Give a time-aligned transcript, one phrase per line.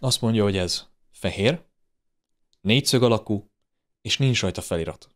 [0.00, 1.62] azt mondja, hogy ez fehér,
[2.60, 3.50] négyszög alakú,
[4.02, 5.08] és nincs rajta felirat.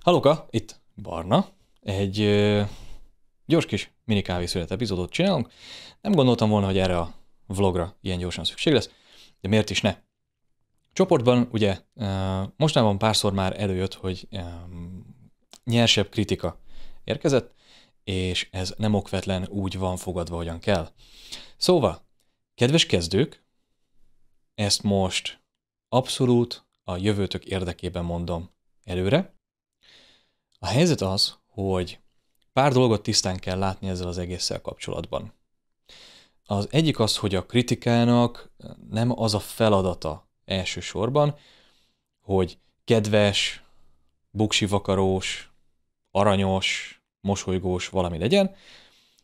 [0.00, 1.48] Hallóka, itt Barna.
[1.80, 2.62] Egy ö,
[3.46, 5.50] gyors kis mini kávészület epizódot csinálunk.
[6.00, 7.14] Nem gondoltam volna, hogy erre a
[7.46, 8.90] vlogra ilyen gyorsan szükség lesz,
[9.40, 9.96] de miért is ne?
[10.92, 11.80] Csoportban ugye
[12.56, 14.28] mostanában párszor már előjött, hogy
[15.64, 16.58] nyersebb kritika
[17.04, 17.54] érkezett,
[18.04, 20.88] és ez nem okvetlen úgy van fogadva, hogyan kell.
[21.56, 22.06] Szóval,
[22.54, 23.44] kedves kezdők,
[24.54, 25.42] ezt most
[25.88, 28.50] abszolút a jövőtök érdekében mondom
[28.84, 29.34] előre.
[30.58, 32.00] A helyzet az, hogy
[32.52, 35.32] pár dolgot tisztán kell látni ezzel az egésszel kapcsolatban.
[36.44, 38.52] Az egyik az, hogy a kritikának
[38.88, 41.34] nem az a feladata elsősorban,
[42.20, 43.62] hogy kedves,
[44.30, 45.52] buksivakarós,
[46.10, 48.54] aranyos, mosolygós valami legyen,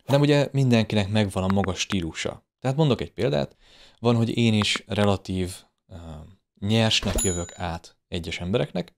[0.04, 2.46] hanem ugye mindenkinek megvan a maga stílusa.
[2.60, 3.56] Tehát mondok egy példát,
[3.98, 5.54] van, hogy én is relatív
[5.86, 5.98] uh,
[6.60, 8.96] nyersnek jövök át egyes embereknek,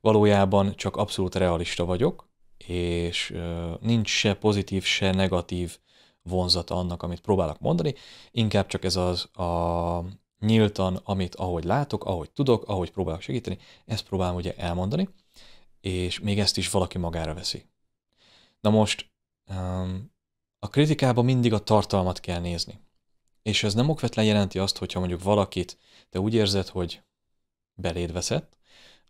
[0.00, 2.28] valójában csak abszolút realista vagyok,
[2.66, 5.78] és uh, nincs se pozitív, se negatív
[6.22, 7.94] vonzata annak, amit próbálok mondani,
[8.30, 10.04] inkább csak ez az a
[10.46, 15.08] nyíltan, amit ahogy látok, ahogy tudok, ahogy próbálok segíteni, ezt próbálom ugye elmondani,
[15.80, 17.64] és még ezt is valaki magára veszi.
[18.60, 19.10] Na most
[19.48, 20.12] um,
[20.58, 22.80] a kritikában mindig a tartalmat kell nézni.
[23.42, 27.02] És ez nem okvetlen jelenti azt, hogyha mondjuk valakit te úgy érzed, hogy
[27.74, 28.56] beléd veszett,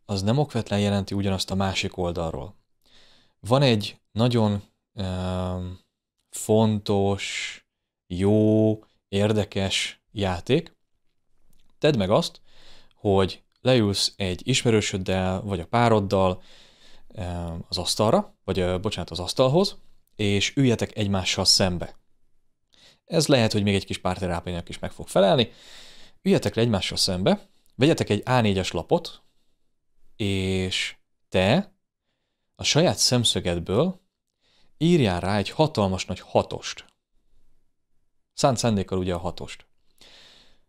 [0.05, 2.55] az nem okvetlen jelenti ugyanazt a másik oldalról.
[3.41, 4.63] Van egy nagyon
[4.93, 5.79] um,
[6.31, 7.61] fontos,
[8.07, 8.79] jó,
[9.09, 10.76] érdekes játék,
[11.79, 12.41] Tedd meg azt,
[12.95, 16.43] hogy leülsz egy ismerősöddel, vagy a pároddal
[17.69, 19.79] az asztalra, vagy bocsánat, az asztalhoz,
[20.17, 21.99] és üljetek egymással szembe.
[23.05, 25.53] Ez lehet, hogy még egy kis párterápiának is meg fog felelni.
[26.23, 29.23] Üljetek le egymással szembe, vegyetek egy A4-es lapot,
[30.17, 30.97] és
[31.29, 31.75] te
[32.55, 34.01] a saját szemszögedből
[34.79, 36.85] írjál rá egy hatalmas nagy hatost.
[38.33, 39.67] Szánt szándékkal ugye a hatost.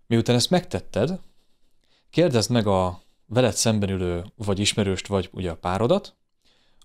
[0.08, 1.20] Miután ezt megtetted,
[2.10, 6.16] kérdezd meg a veled szemben ülő vagy ismerőst, vagy ugye a párodat,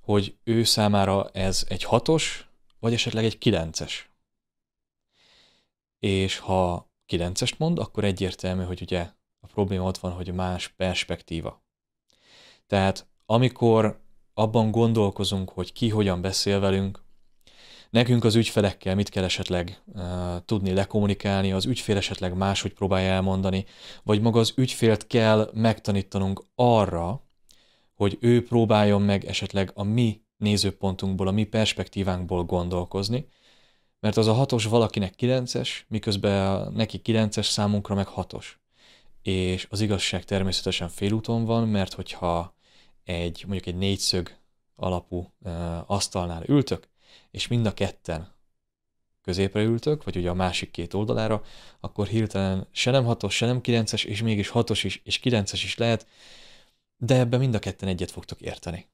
[0.01, 4.11] hogy ő számára ez egy hatos, vagy esetleg egy kilences.
[5.99, 9.11] És ha kilencest mond, akkor egyértelmű, hogy ugye
[9.41, 11.65] a probléma ott van, hogy más perspektíva.
[12.67, 14.01] Tehát amikor
[14.35, 17.02] abban gondolkozunk, hogy ki hogyan beszél velünk,
[17.93, 20.05] Nekünk az ügyfelekkel mit kell esetleg uh,
[20.45, 23.65] tudni lekommunikálni, az ügyfél esetleg máshogy próbálja elmondani,
[24.03, 27.23] vagy maga az ügyfélt kell megtanítanunk arra,
[27.95, 33.29] hogy ő próbáljon meg esetleg a mi nézőpontunkból, a mi perspektívánkból gondolkozni,
[34.01, 38.61] mert az a hatos valakinek kilences, miközben neki kilences számunkra meg hatos.
[39.23, 42.57] És az igazság természetesen félúton van, mert hogyha
[43.05, 44.37] egy mondjuk egy négyszög
[44.77, 46.91] alapú uh, asztalnál ültök,
[47.31, 48.33] és mind a ketten
[49.23, 51.43] középre ültök, vagy ugye a másik két oldalára,
[51.81, 55.77] akkor hirtelen se nem hatos, se nem kilences, és mégis hatos is, és kilences is
[55.77, 56.07] lehet,
[56.97, 58.89] de ebben mind a ketten egyet fogtok érteni.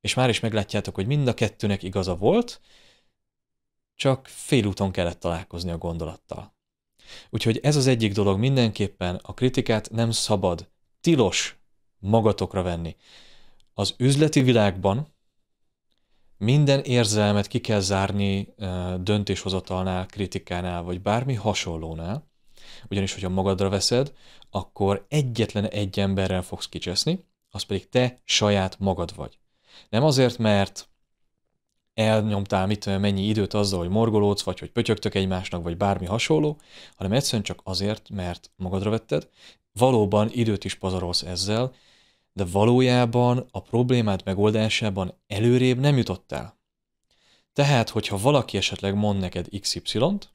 [0.00, 2.60] És már is meglátjátok, hogy mind a kettőnek igaza volt,
[3.94, 6.56] csak félúton kellett találkozni a gondolattal.
[7.30, 10.68] Úgyhogy ez az egyik dolog mindenképpen, a kritikát nem szabad,
[11.00, 11.58] tilos
[11.98, 12.96] magatokra venni.
[13.74, 15.14] Az üzleti világban
[16.38, 18.54] minden érzelmet ki kell zárni
[19.00, 22.26] döntéshozatalnál, kritikánál, vagy bármi hasonlónál,
[22.90, 24.12] ugyanis, hogyha magadra veszed,
[24.50, 29.38] akkor egyetlen egy emberrel fogsz kicseszni, az pedig te saját magad vagy.
[29.88, 30.88] Nem azért, mert
[31.94, 36.60] elnyomtál mit mennyi időt azzal, hogy morgolódsz, vagy hogy pötyögtök egymásnak, vagy bármi hasonló,
[36.96, 39.28] hanem egyszerűen csak azért, mert magadra vetted,
[39.72, 41.72] valóban időt is pazarolsz ezzel,
[42.32, 46.58] de valójában a problémád megoldásában előrébb nem jutottál.
[47.52, 50.34] Tehát, hogyha valaki esetleg mond neked XY-t,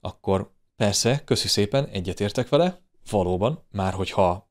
[0.00, 4.50] akkor persze, köszi szépen, egyetértek vele, valóban, már hogyha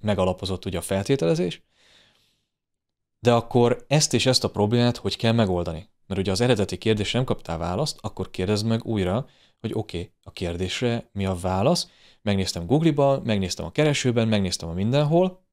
[0.00, 1.62] megalapozott ugye a feltételezés,
[3.20, 5.88] de akkor ezt és ezt a problémát hogy kell megoldani?
[6.06, 9.26] Mert ugye az eredeti kérdésre nem kaptál választ, akkor kérdezd meg újra,
[9.60, 11.88] hogy oké, okay, a kérdésre mi a válasz.
[12.22, 15.44] Megnéztem Google-ba, megnéztem a keresőben, megnéztem a mindenhol,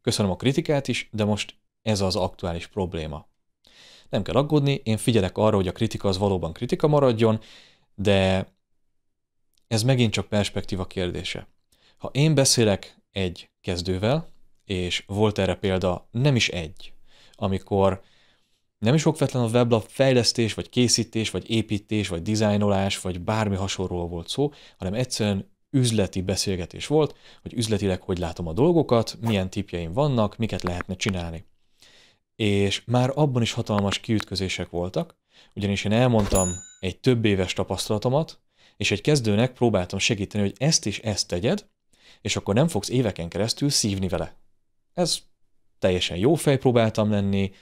[0.00, 3.28] Köszönöm a kritikát is, de most ez az aktuális probléma.
[4.08, 7.40] Nem kell aggódni, én figyelek arra, hogy a kritika az valóban kritika maradjon,
[7.94, 8.48] de
[9.68, 11.48] ez megint csak perspektíva kérdése.
[11.96, 14.28] Ha én beszélek egy kezdővel,
[14.64, 16.92] és volt erre példa nem is egy,
[17.32, 18.02] amikor
[18.78, 24.08] nem is okvetlen a weblap fejlesztés, vagy készítés, vagy építés, vagy dizájnolás, vagy bármi hasonlóról
[24.08, 29.92] volt szó, hanem egyszerűen üzleti beszélgetés volt, hogy üzletileg hogy látom a dolgokat, milyen tipjeim
[29.92, 31.44] vannak, miket lehetne csinálni.
[32.36, 35.16] És már abban is hatalmas kiütközések voltak,
[35.54, 36.48] ugyanis én elmondtam
[36.80, 38.40] egy több éves tapasztalatomat,
[38.76, 41.66] és egy kezdőnek próbáltam segíteni, hogy ezt is ezt tegyed,
[42.20, 44.36] és akkor nem fogsz éveken keresztül szívni vele.
[44.94, 45.18] Ez
[45.78, 47.52] teljesen jó fej próbáltam lenni,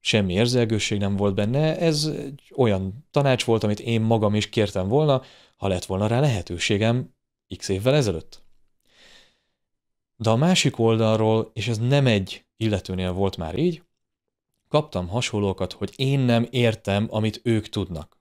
[0.00, 4.88] semmi érzelgőség nem volt benne, ez egy olyan tanács volt, amit én magam is kértem
[4.88, 5.22] volna,
[5.56, 7.14] ha lett volna rá lehetőségem
[7.56, 8.44] x évvel ezelőtt.
[10.16, 13.82] De a másik oldalról, és ez nem egy illetőnél volt már így,
[14.68, 18.18] kaptam hasonlókat, hogy én nem értem, amit ők tudnak.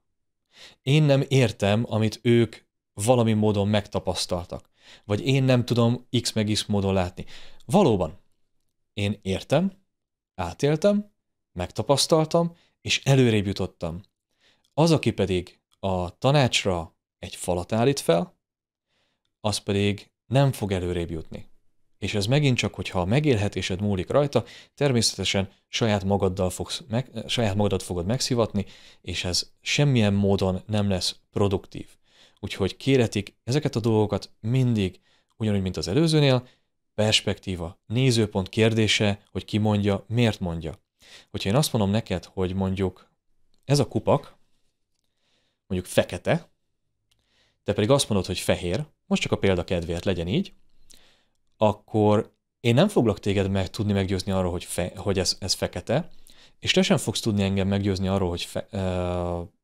[0.82, 2.56] Én nem értem, amit ők
[2.94, 4.70] valami módon megtapasztaltak.
[5.04, 7.26] Vagy én nem tudom X meg X módon látni.
[7.66, 8.20] Valóban,
[8.94, 9.72] én értem,
[10.36, 11.12] átéltem,
[11.52, 14.02] megtapasztaltam, és előrébb jutottam.
[14.74, 18.35] Az, aki pedig a tanácsra egy falat állít fel,
[19.46, 21.50] az pedig nem fog előrébb jutni.
[21.98, 24.44] És ez megint csak, hogyha a megélhetésed múlik rajta,
[24.74, 28.66] természetesen saját magaddal fogsz meg, saját magadat fogod megszivatni,
[29.02, 31.88] és ez semmilyen módon nem lesz produktív.
[32.40, 35.00] Úgyhogy kéretik ezeket a dolgokat mindig,
[35.38, 36.48] ugyanúgy, mint az előzőnél,
[36.96, 40.80] perspektíva, nézőpont kérdése, hogy ki mondja, miért mondja.
[41.32, 43.10] Hogyha én azt mondom neked, hogy mondjuk
[43.66, 44.38] ez a kupak,
[45.68, 46.55] mondjuk fekete,
[47.66, 50.54] te pedig azt mondod, hogy fehér, most csak a példa kedvéért legyen így,
[51.58, 56.10] akkor én nem foglak téged meg tudni meggyőzni arról, hogy, fe, hogy ez, ez fekete,
[56.60, 58.70] és te sem fogsz tudni engem meggyőzni arról, hogy fe, uh,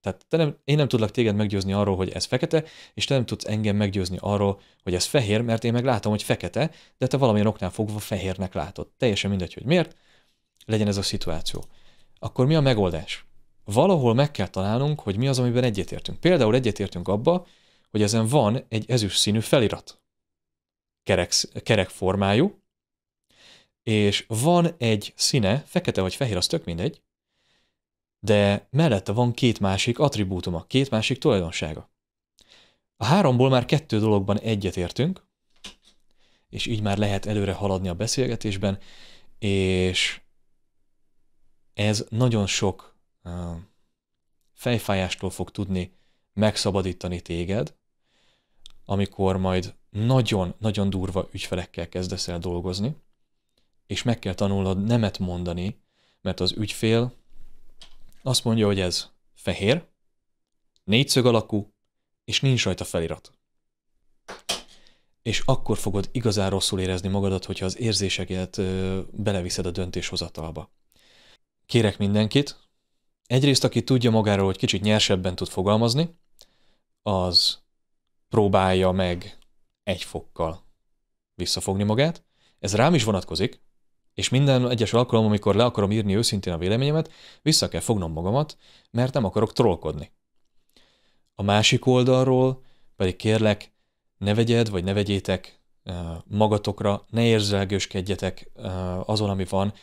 [0.02, 2.64] tehát te nem, én nem tudlak téged meggyőzni arról, hogy ez fekete,
[2.94, 6.24] és te nem tudsz engem meggyőzni arról, hogy ez fehér, mert én meg látom, hogy
[6.24, 8.88] fekete, de te valamilyen oknál fogva fehérnek látod.
[8.98, 9.96] Teljesen mindegy, hogy miért,
[10.66, 11.66] legyen ez a szituáció.
[12.20, 13.26] Akkor mi a megoldás?
[13.64, 16.20] Valahol meg kell találnunk, hogy mi az, amiben egyetértünk.
[16.20, 17.46] Például egyetértünk abba,
[17.92, 20.02] hogy ezen van egy ezüst színű felirat.
[21.04, 21.34] Kerek,
[21.64, 22.62] kerek formájú,
[23.84, 27.02] és van egy színe, fekete vagy fehér, az tök mindegy,
[28.20, 31.90] de mellette van két másik attribútuma, két másik tulajdonsága.
[32.98, 35.26] A háromból már kettő dologban egyetértünk,
[36.50, 38.80] és így már lehet előre haladni a beszélgetésben,
[39.40, 40.22] és
[41.74, 42.96] ez nagyon sok
[44.54, 45.98] fejfájástól fog tudni
[46.34, 47.76] megszabadítani téged,
[48.92, 52.96] amikor majd nagyon-nagyon durva ügyfelekkel kezdesz el dolgozni,
[53.88, 55.82] és meg kell tanulnod nemet mondani,
[56.22, 57.14] mert az ügyfél
[58.24, 59.86] azt mondja, hogy ez fehér,
[60.84, 61.74] négyszög alakú,
[62.26, 63.32] és nincs rajta felirat.
[65.22, 68.62] És akkor fogod igazán rosszul érezni magadat, hogyha az érzéseket
[69.12, 70.72] beleviszed a döntéshozatalba.
[71.66, 72.60] Kérek mindenkit,
[73.26, 76.16] egyrészt aki tudja magáról, hogy kicsit nyersebben tud fogalmazni,
[77.02, 77.60] az
[78.32, 79.38] próbálja meg
[79.84, 80.64] egy fokkal
[81.36, 82.24] visszafogni magát.
[82.60, 83.62] Ez rám is vonatkozik,
[84.14, 87.12] és minden egyes alkalom, amikor le akarom írni őszintén a véleményemet,
[87.42, 88.58] vissza kell fognom magamat,
[88.92, 90.12] mert nem akarok trollkodni.
[91.36, 92.64] A másik oldalról
[92.96, 93.74] pedig kérlek,
[94.18, 95.62] ne vegyed, vagy ne vegyétek
[96.26, 98.52] magatokra, ne érzelgőskedjetek
[99.06, 99.74] azon, ami van,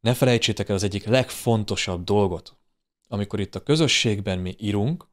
[0.00, 2.56] ne felejtsétek el az egyik legfontosabb dolgot.
[3.08, 5.07] Amikor itt a közösségben mi írunk,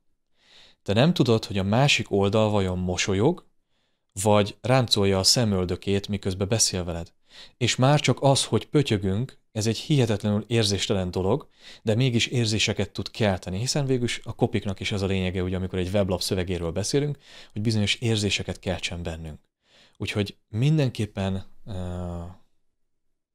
[0.85, 3.45] te nem tudod, hogy a másik oldal vajon mosolyog,
[4.21, 7.13] vagy ráncolja a szemöldökét, miközben beszél veled.
[7.57, 11.47] És már csak az, hogy pötyögünk, ez egy hihetetlenül érzéstelen dolog,
[11.83, 15.79] de mégis érzéseket tud kelteni, hiszen végül a kopiknak is az a lényege, hogy amikor
[15.79, 17.17] egy weblap szövegéről beszélünk,
[17.53, 19.39] hogy bizonyos érzéseket keltsen bennünk.
[19.97, 21.75] Úgyhogy mindenképpen uh,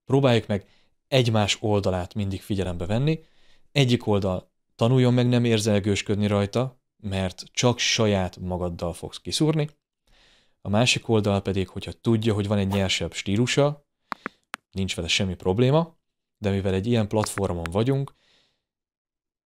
[0.04, 0.66] próbáljuk meg
[1.08, 3.20] egymás oldalát mindig figyelembe venni.
[3.72, 9.68] Egyik oldal tanuljon meg nem érzelgősködni rajta, mert csak saját magaddal fogsz kiszúrni.
[10.60, 13.86] A másik oldal pedig, hogyha tudja, hogy van egy nyersebb stílusa,
[14.70, 15.98] nincs vele semmi probléma,
[16.38, 18.14] de mivel egy ilyen platformon vagyunk,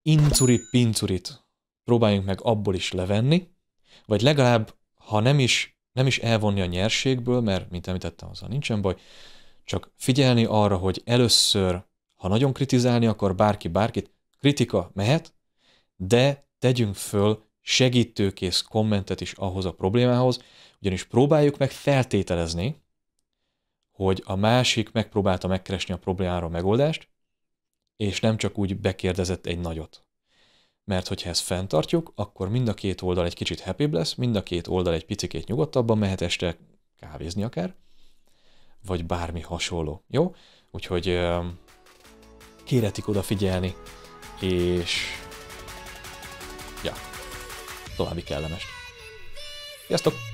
[0.03, 1.47] incurit, pincurit
[1.85, 3.49] próbáljunk meg abból is levenni,
[4.07, 8.81] vagy legalább, ha nem is, nem is elvonni a nyerségből, mert, mint említettem, azzal nincsen
[8.81, 8.97] baj,
[9.65, 11.85] csak figyelni arra, hogy először,
[12.15, 15.35] ha nagyon kritizálni akar bárki bárkit, kritika mehet,
[15.97, 20.43] de tegyünk föl segítőkész kommentet is ahhoz a problémához,
[20.81, 22.83] ugyanis próbáljuk meg feltételezni,
[23.91, 27.09] hogy a másik megpróbálta megkeresni a problémára a megoldást,
[27.97, 30.07] és nem csak úgy bekérdezett egy nagyot.
[30.85, 34.43] Mert hogyha ezt fenntartjuk, akkor mind a két oldal egy kicsit happy lesz, mind a
[34.43, 36.57] két oldal egy picikét nyugodtabban mehet este
[37.01, 37.75] kávézni akár,
[38.87, 40.35] vagy bármi hasonló, jó?
[40.71, 41.21] Úgyhogy
[42.65, 43.75] kéretik odafigyelni,
[44.41, 45.23] és
[47.95, 48.67] további kellemes.
[49.87, 50.34] Sziasztok!